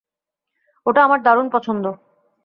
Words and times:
ওটা 0.85 0.99
আমার 1.03 1.19
দারুণ 1.21 1.47
পছন্দ! 1.49 1.85